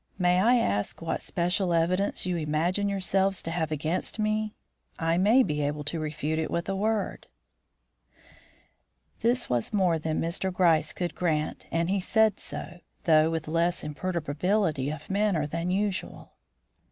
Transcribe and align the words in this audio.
May 0.17 0.41
I 0.41 0.55
ask 0.55 0.99
what 0.99 1.21
special 1.21 1.73
evidence 1.75 2.25
you 2.25 2.35
imagine 2.35 2.89
yourselves 2.89 3.43
to 3.43 3.51
have 3.51 3.71
against 3.71 4.17
me? 4.17 4.55
I 4.97 5.19
may 5.19 5.43
be 5.43 5.61
able 5.61 5.83
to 5.83 5.99
refute 5.99 6.39
it 6.39 6.49
with 6.49 6.67
a 6.67 6.75
word." 6.75 7.27
This 9.19 9.47
was 9.47 9.71
more 9.71 9.99
than 9.99 10.19
Mr. 10.19 10.51
Gryce 10.51 10.91
could 10.91 11.13
grant, 11.13 11.67
and 11.69 11.87
he 11.87 11.99
said 11.99 12.39
so, 12.39 12.79
though 13.03 13.29
with 13.29 13.47
less 13.47 13.83
imperturbability 13.83 14.89
of 14.91 15.07
manner 15.07 15.45
than 15.45 15.69
usual. 15.69 16.33